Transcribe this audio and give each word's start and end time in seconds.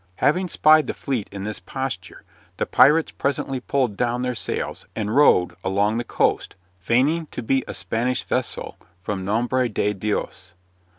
Having 0.15 0.49
spied 0.49 0.87
the 0.87 0.95
fleet 0.95 1.27
in 1.31 1.43
this 1.43 1.59
posture, 1.59 2.23
the 2.57 2.65
pirates 2.65 3.11
presently 3.11 3.59
pulled 3.59 3.95
down 3.95 4.23
their 4.23 4.33
sails 4.33 4.87
and 4.95 5.15
rowed 5.15 5.55
along 5.63 5.97
the 5.97 6.03
coast, 6.03 6.55
feigning 6.79 7.27
to 7.29 7.43
be 7.43 7.63
a 7.67 7.73
Spanish 7.75 8.23
vessel 8.23 8.77
from 9.03 9.23
Nombre 9.23 9.69
de 9.69 9.93
Dios. 9.93 10.53